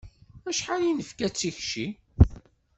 Acḥal 0.49 0.81
i 0.89 0.93
nefka 0.93 1.27
d 1.31 1.33
tikci? 1.39 1.87